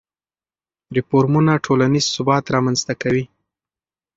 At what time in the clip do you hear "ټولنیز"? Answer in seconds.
1.65-2.05